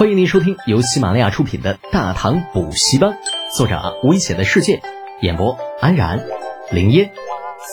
[0.00, 3.10] 欢迎您收听由喜马拉雅出品的《大唐补习班》，
[3.54, 4.80] 作者危险的世界，
[5.20, 6.24] 演播安然、
[6.72, 7.12] 林烟、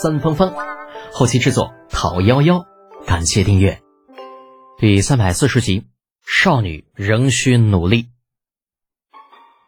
[0.02, 0.54] 三芳芳，
[1.14, 2.66] 后期制作陶幺幺。
[3.06, 3.80] 感谢订阅。
[4.78, 5.86] 第三百四十集，
[6.22, 8.08] 少女仍需努力。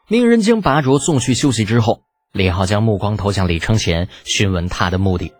[0.10, 2.02] 命人将拔卓送去休息之后，
[2.34, 5.32] 李浩将目光投向李承前，询问他的目的。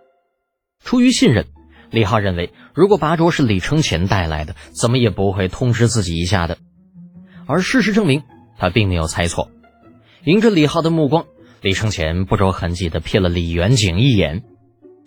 [0.86, 1.48] 出于信任，
[1.92, 6.58] 李浩认为，如果拔卓是李承前带来的，怎么也不会通知自己一下的。
[7.50, 8.22] 而事实证明，
[8.60, 9.50] 他并没有猜错。
[10.24, 11.26] 迎着李浩的目光，
[11.62, 14.44] 李承前不着痕迹地瞥了李元景一眼。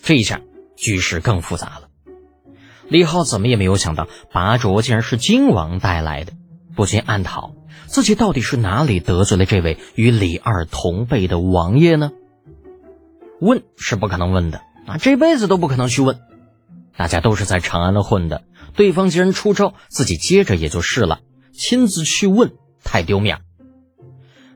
[0.02, 0.40] 这一下，
[0.76, 1.82] 局势更复杂了。
[2.88, 6.32] 李浩怎么也没有想到，拔卓竟然是金王带来的，
[6.74, 7.54] 不禁暗讨：
[7.86, 12.10] 自己到底是哪里得罪了这位与李二同辈的王爷呢？
[13.40, 16.18] 问是不可能问的，啊，这辈子都不可能去问。
[16.96, 18.42] 大家都是在长安的混的，
[18.74, 21.20] 对方既然出招，自己接着也就是了。
[21.52, 22.52] 亲自去问
[22.82, 23.40] 太丢面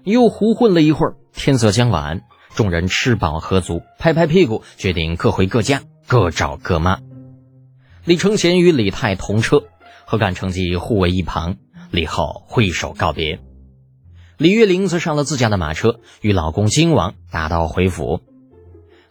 [0.05, 2.23] 又胡混了一会儿，天色将晚，
[2.55, 7.01] 众人吃饱喝足，拍拍屁股，决定各回各家，各找各妈。
[8.05, 9.65] 李承前与李泰同车，
[10.05, 11.57] 何干乘机护卫一旁。
[11.91, 13.41] 李浩挥手告别，
[14.39, 18.21] 李月玲则上了自家的马车，与老公金王打道回府。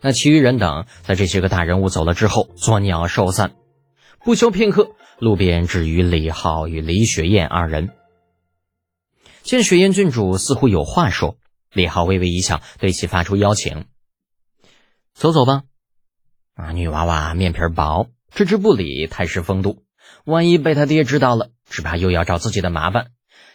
[0.02, 3.54] 那其余人等在这些个大人物走了之后，作鸟兽散。
[4.24, 4.95] 不消片刻。
[5.20, 7.90] 路边只余李浩与李雪燕二人。
[9.44, 11.38] 见雪燕郡主似乎有话说，
[11.72, 13.86] 李浩微微一笑，对其发出邀请
[15.14, 15.64] ：“走走吧。”
[16.56, 19.84] 啊，女娃娃面皮薄，置之不理，太失风度。
[20.24, 23.08] 万一被他爹知道了，只怕又要找自己的麻烦。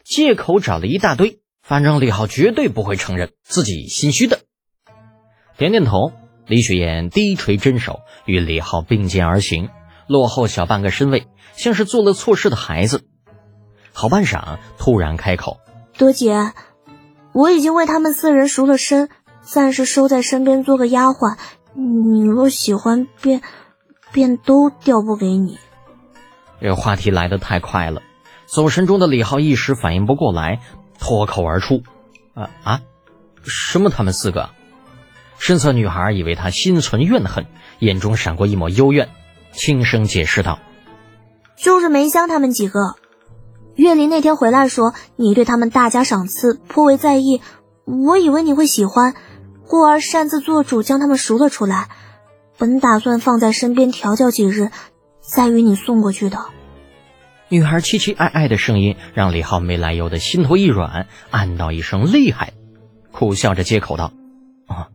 [0.05, 4.41] 借口找了一大堆，反正李浩绝对不会承认自己心虚的。
[5.56, 6.12] 点点头，
[6.47, 9.70] 李雪燕低垂真手，与李浩并肩而行。
[10.11, 13.05] 落后小半个身位，像是做了错事的孩子。
[13.92, 15.58] 好半晌，突然开口
[15.97, 16.53] ：“多姐，
[17.33, 19.08] 我已经为他们四人赎了身，
[19.41, 21.38] 暂时收在身边做个丫鬟。
[21.75, 23.41] 你若喜欢，便
[24.10, 25.59] 便都调拨给你。”
[26.60, 28.03] 这话题来得太快了，
[28.47, 30.59] 走神中的李浩一时反应不过来，
[30.99, 31.84] 脱口而出
[32.34, 32.81] ：“啊啊，
[33.44, 33.91] 什么？
[33.91, 34.50] 他们四个？”
[35.38, 37.47] 身侧女孩以为他心存怨恨，
[37.78, 39.09] 眼中闪过一抹幽怨。
[39.53, 40.59] 轻声解释道
[41.56, 42.94] ：“就是梅香他们几个。
[43.75, 47.41] 月林那天回来说，你对他们大加赏赐，颇为在意。
[47.84, 49.15] 我以为你会喜欢，
[49.66, 51.88] 故而擅自做主将他们赎了出来。
[52.59, 54.71] 本打算放在身边调教几日，
[55.21, 56.38] 再与你送过去的。”
[57.49, 62.53] 女孩凄凄哀哀的声音让李浩没来由的心头一软，暗道一声厉害，
[63.11, 64.12] 苦笑着接口道
[64.69, 64.88] ：“啊，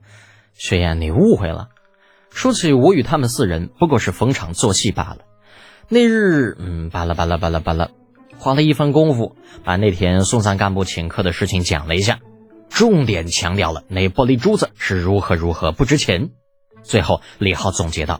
[0.53, 1.67] 雪雁，你误会了。”
[2.35, 5.19] 说起我与他们四人，不过是逢场作戏罢了。
[5.87, 7.91] 那日，嗯，巴拉巴拉巴拉巴拉，
[8.37, 12.19] 花了一番功夫，把那天松散干部请客的事情讲了一下，
[12.69, 16.31] 重点强调了那玻璃珠子是如何如何不值钱。
[16.83, 18.19] 最后，李浩总结道：“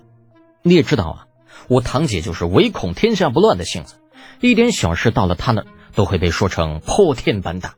[0.63, 1.25] 你也知道啊，
[1.67, 3.95] 我堂姐就是唯恐天下不乱的性子，
[4.39, 7.75] 一点小事到了她那儿都会被说成破天般大。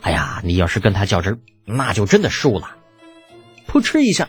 [0.00, 2.76] 哎呀，你要是跟她较真，那就真的输了。”
[3.66, 4.28] 噗嗤一下。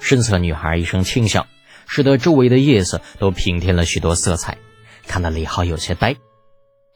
[0.00, 1.46] 深色女孩一声轻笑，
[1.86, 4.58] 使得周围的夜色都平添了许多色彩，
[5.06, 6.16] 看得李浩有些呆。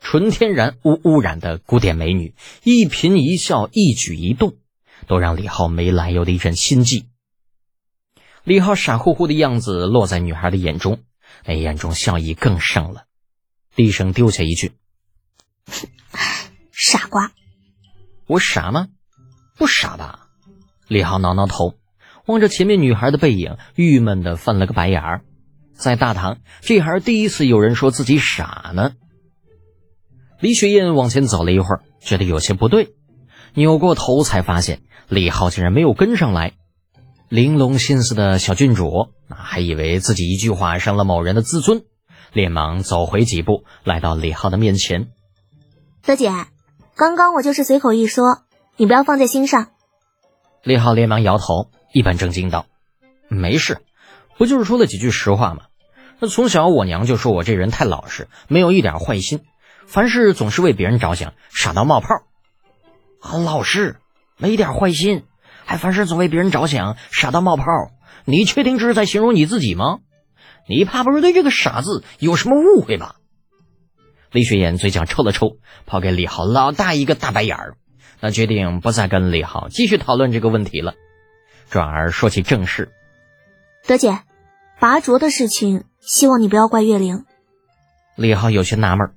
[0.01, 4.57] 纯天然无污染的古典美女，一颦一笑、一举一动，
[5.07, 7.07] 都让李浩没来由的一阵心悸。
[8.45, 11.05] 李浩傻乎乎的样子落在女孩的眼中，
[11.45, 13.05] 那眼中笑意更盛了，
[13.77, 14.73] 低声丢下一句
[16.73, 17.33] ：“傻瓜。”
[18.27, 18.89] 我傻吗？
[19.57, 20.27] 不傻吧？
[20.89, 21.79] 李浩挠挠头。
[22.27, 25.23] 望着前面女孩的背影，郁闷的翻了个白眼儿。
[25.75, 28.93] 在大堂，这还是第一次有人说自己傻呢。
[30.39, 32.95] 李雪燕往前走了一会儿，觉得有些不对，
[33.55, 36.53] 扭过头才发现李浩竟然没有跟上来。
[37.29, 41.83] 玲珑心思的小郡主还以为自己一句话伤了某人的自尊，
[42.33, 45.09] 连忙走回几步，来到李浩的面前。
[46.05, 46.31] 德姐，
[46.95, 48.43] 刚刚我就是随口一说，
[48.77, 49.71] 你不要放在心上。
[50.63, 51.71] 李浩连忙摇头。
[51.93, 52.67] 一本正经道
[53.29, 53.79] ：“没事，
[54.39, 55.65] 不就是说了几句实话吗？
[56.21, 59.41] 那从小我娘就说我这人太老实，没有一点坏心，
[59.87, 62.09] 凡事总是为别人着想，傻到冒泡。
[63.21, 63.97] 很老实，
[64.39, 65.25] 没一点坏心，
[65.65, 67.65] 还凡事总为别人着想，傻到冒泡。
[68.25, 69.99] 你确定这是在形容你自己吗？
[70.69, 73.17] 你怕不是对这个‘傻’字有什么误会吧？”
[74.33, 77.75] 李雪岩嘴角抽了抽，抛给李浩老大一个大白眼儿，
[78.21, 80.95] 那决定不再跟李浩继续讨论这个问题了。
[81.73, 82.93] 转而说起正事，
[83.87, 84.19] 德姐，
[84.79, 87.25] 拔卓的事情，希望你不要怪月灵。
[88.15, 89.15] 李浩有些纳闷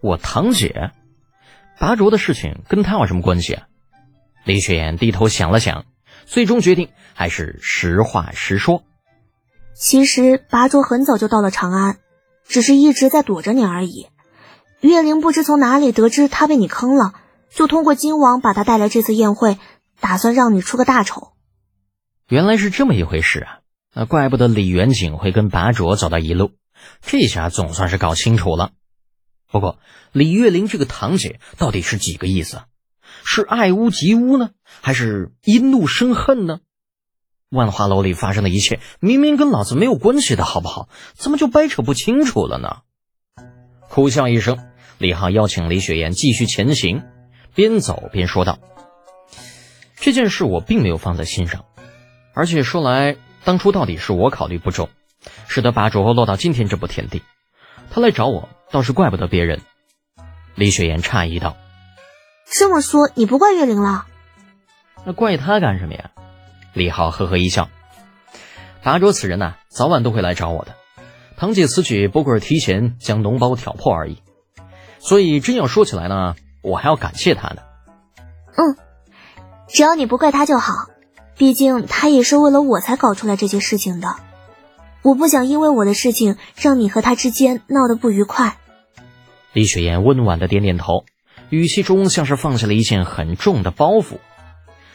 [0.00, 0.92] 我堂姐，
[1.78, 3.66] 拔卓的事情跟她有什么关系啊？
[4.44, 5.84] 李雪岩低头想了想，
[6.24, 8.82] 最终决定还是实话实说。
[9.74, 11.98] 其实拔卓很早就到了长安，
[12.48, 14.08] 只是一直在躲着你而已。
[14.80, 17.12] 月灵不知从哪里得知他被你坑了，
[17.50, 19.58] 就通过金王把他带来这次宴会，
[20.00, 21.31] 打算让你出个大丑。
[22.32, 23.58] 原来是这么一回事啊！
[23.92, 26.52] 那怪不得李元景会跟拔卓走到一路，
[27.02, 28.70] 这下总算是搞清楚了。
[29.50, 29.78] 不过，
[30.12, 32.62] 李月玲这个堂姐到底是几个意思？
[33.22, 36.60] 是爱屋及乌呢，还是因怒生恨呢？
[37.50, 40.88] 万花楼里发生的一切，明明跟老子没有关系的，好不好？
[41.12, 42.78] 怎么就掰扯不清楚了呢？
[43.90, 47.02] 苦笑一声，李浩邀请李雪岩继续前行，
[47.54, 48.58] 边走边说道
[50.00, 51.66] ：“这件事我并没有放在心上，
[52.34, 54.88] 而且说来，当初到底是我考虑不周，
[55.48, 57.22] 使得拔卓落到今天这步田地。
[57.90, 59.60] 他来找我。”倒是怪不得别人，
[60.54, 61.58] 李雪岩诧异道
[62.50, 64.06] ：“这么说你不怪岳灵了？
[65.04, 66.10] 那怪他干什么呀？”
[66.72, 67.68] 李浩呵呵一笑
[68.82, 70.74] ：“拔卓此人呐，早晚都会来找我的。
[71.36, 74.22] 堂姐此举不过是提前将脓包挑破而已。
[74.98, 77.60] 所以真要说起来呢，我还要感谢他呢。”
[78.56, 78.78] 嗯，
[79.68, 80.72] 只要你不怪他就好，
[81.36, 84.16] 毕竟他也是为了我才搞出来这些事情的。
[85.02, 88.56] 我不想因为我的事情让你和他之间闹得不愉快。
[89.52, 91.04] 李雪岩温婉的点点头，
[91.50, 94.18] 语气中像是放下了一件很重的包袱。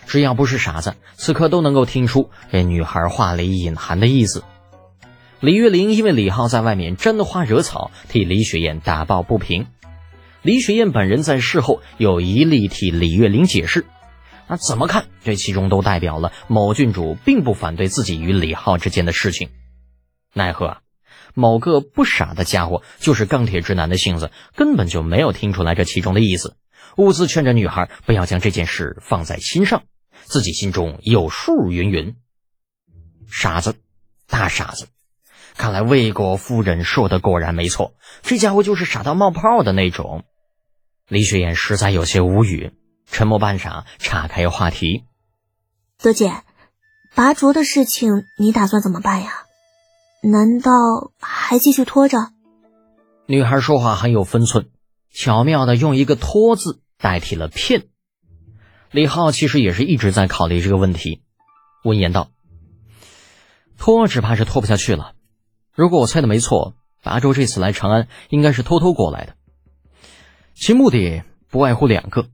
[0.05, 4.43] 只要不是傻子，此刻都能够听出这女孩话里隐含的意思。
[5.41, 9.67] 李月玲因为李浩在外面沾花惹草，替李雪燕打抱不平。
[10.41, 13.85] 李雪燕本人在事后又一力替李月玲解释。
[14.47, 19.49] 那怎么看，这其中都代表了某郡主并不反对自己与李浩之间的事情。
[20.33, 20.77] 奈何。
[21.33, 26.57] 某个不傻的家伙，就是钢铁直男的性子，根本就没有听出来这其中的意思，
[26.95, 29.83] 兀自劝着女孩不要将这件事放在心上，
[30.23, 32.15] 自己心中有数云云。
[33.29, 33.75] 傻子，
[34.27, 34.87] 大傻子！
[35.55, 37.93] 看来魏国夫人说的果然没错，
[38.23, 40.23] 这家伙就是傻到冒泡的那种。
[41.07, 42.73] 李雪岩实在有些无语，
[43.09, 45.05] 沉默半晌，岔开话题
[45.97, 46.43] ：“德姐，
[47.15, 49.31] 拔卓的事情你打算怎么办呀？”
[50.21, 50.71] 难道
[51.19, 52.31] 还继续拖着？
[53.27, 54.69] 女孩说话很有分寸，
[55.11, 57.87] 巧妙的用一个“拖”字代替了“骗”。
[58.91, 61.21] 李浩其实也是一直在考虑这个问题，
[61.83, 62.29] 闻言道
[63.77, 65.13] ：“拖只怕是拖不下去了。
[65.73, 69.35] 如果我猜的没错，拔州这次来长安应该是偷偷过来的，
[70.55, 72.29] 其目的不外乎两个：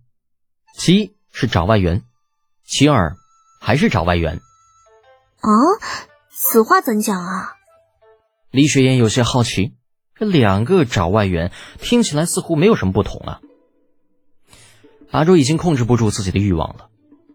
[0.74, 2.04] 其一是找外援，
[2.66, 3.16] 其二
[3.62, 4.42] 还是找外援。”
[5.40, 5.50] 啊，
[6.30, 7.54] 此话怎讲啊？
[8.50, 9.76] 李雪岩有些好奇，
[10.16, 13.42] 这两个找外援听起来似乎没有什么不同啊。
[15.12, 16.90] 阿周已经控制不住自己的欲望了，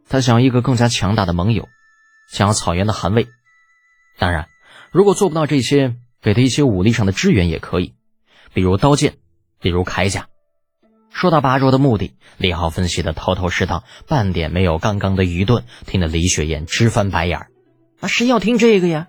[0.08, 1.68] 他想要一个更加强大的盟友，
[2.28, 3.28] 想要草原的汗位。
[4.18, 4.48] 当然，
[4.90, 7.94] 如果做不到这些，给他一些武力上的支援也可以，
[8.52, 9.18] 比如刀剑，
[9.60, 10.28] 比如铠甲。
[11.10, 17.50] 说到八周的目的，李浩分析的头头是道，半点没有刚刚的愚钝，听得李雪燕直翻白眼儿。
[18.00, 19.08] 啊，谁要听这个呀？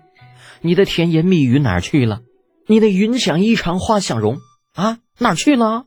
[0.60, 2.20] 你的甜言蜜语哪儿去了？
[2.66, 4.38] 你的云想衣裳花想容
[4.74, 5.84] 啊，哪儿去了？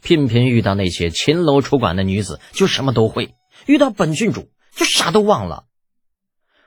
[0.00, 3.34] 偏偏遇到那些秦楼出馆的女子，就什么都会；
[3.66, 5.64] 遇到本郡主，就啥都忘了。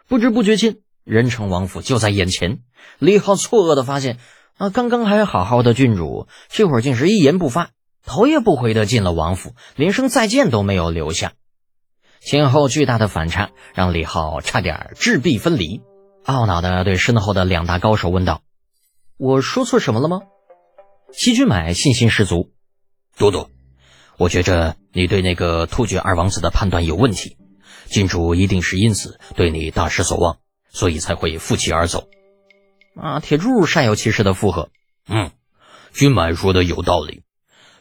[0.07, 2.59] 不知不觉间，人称王府就在眼前。
[2.99, 4.19] 李浩错愕的发现，
[4.57, 7.71] 啊，刚刚还好好的郡主，这会儿竟是一言不发，
[8.05, 11.33] 头也不回的进了王府，连声再见都没有留下。
[12.21, 15.81] 前后巨大的反差，让李浩差点质壁分离。
[16.25, 18.41] 懊恼的对身后的两大高手问道
[19.17, 20.21] ：“我说错什么了吗？”
[21.13, 22.51] 齐君买信心十足
[23.15, 23.49] ：“都督，
[24.17, 27.37] 我觉着你对那个突厥二王子的判断有问题。
[27.87, 30.39] 郡主一定是因此对你大失所望，
[30.71, 32.07] 所以才会负气而走。”
[32.99, 33.19] 啊！
[33.19, 34.69] 铁柱煞有其事的附和
[35.07, 35.31] ：“嗯，
[35.93, 37.21] 君买说的有道理。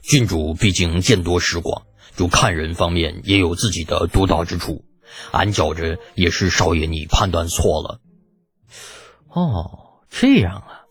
[0.09, 1.85] 郡主毕竟见多识广，
[2.15, 4.85] 就看人方面也有自己的独到之处。
[5.31, 8.01] 俺觉着也是少爷你判断错了。”
[9.29, 10.83] 哦，这样啊，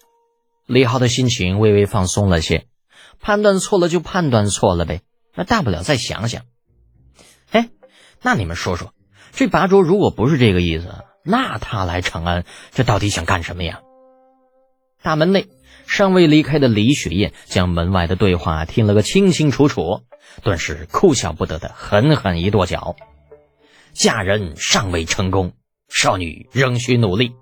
[0.65, 2.67] 李浩的心情微微放松了些。
[3.19, 5.01] 判断错了就判断错了呗，
[5.33, 6.43] 那大不了再想想。
[7.51, 7.69] 哎，
[8.21, 8.93] 那你们说说，
[9.31, 13.79] 这拔卓如果不是这个意思，那他来长安，这到底想干什么呀？
[15.01, 15.47] 大门内
[15.87, 20.01] 尚未离开的李雪燕将门外的对话听了个清清楚楚，
[20.41, 22.95] 顿时哭笑不得的狠狠一跺脚。
[23.93, 25.53] 嫁人尚未成功，
[25.87, 27.33] 少女仍需努力。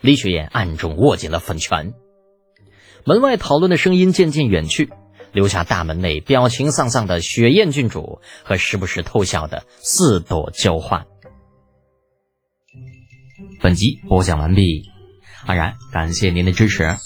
[0.00, 1.94] 李雪燕暗中握紧了粉拳，
[3.04, 4.90] 门外讨论的声音渐渐远去。
[5.32, 11.06] 留下大门内表情丧丧的雪燕郡主和时不时偷笑的四朵娇花。
[13.62, 14.90] 本集播讲完毕，
[15.46, 16.96] 安然感谢您的支持。